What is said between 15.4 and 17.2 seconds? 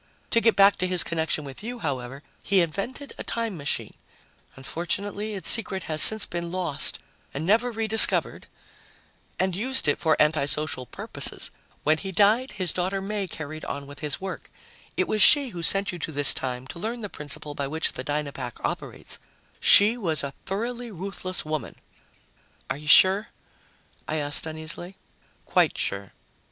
who sent you to this time to learn the